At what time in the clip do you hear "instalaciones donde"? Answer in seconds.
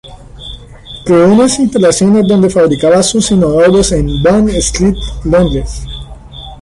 1.59-2.49